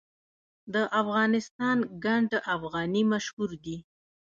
[0.73, 3.77] د افغانستان ګنډ افغاني مشهور دی